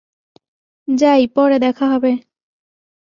[0.87, 2.11] যাই, পরে দেখা হবে।